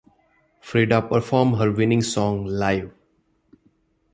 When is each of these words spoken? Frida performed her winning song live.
Frida 0.61 1.03
performed 1.03 1.57
her 1.59 1.71
winning 1.71 2.01
song 2.01 2.47
live. 2.47 2.91